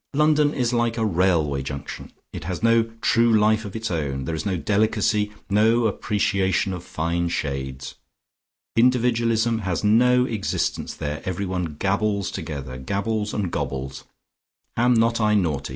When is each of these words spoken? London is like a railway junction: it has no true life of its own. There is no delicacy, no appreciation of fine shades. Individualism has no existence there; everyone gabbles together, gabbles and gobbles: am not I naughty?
London 0.15 0.51
is 0.51 0.73
like 0.73 0.97
a 0.97 1.05
railway 1.05 1.61
junction: 1.61 2.11
it 2.33 2.45
has 2.45 2.63
no 2.63 2.89
true 3.01 3.31
life 3.37 3.65
of 3.65 3.75
its 3.75 3.91
own. 3.91 4.25
There 4.25 4.33
is 4.33 4.47
no 4.47 4.57
delicacy, 4.57 5.31
no 5.47 5.85
appreciation 5.85 6.73
of 6.73 6.83
fine 6.83 7.29
shades. 7.29 7.93
Individualism 8.75 9.59
has 9.59 9.83
no 9.83 10.25
existence 10.25 10.95
there; 10.95 11.21
everyone 11.23 11.75
gabbles 11.77 12.31
together, 12.31 12.79
gabbles 12.79 13.31
and 13.31 13.51
gobbles: 13.51 14.03
am 14.75 14.95
not 14.95 15.21
I 15.21 15.35
naughty? 15.35 15.69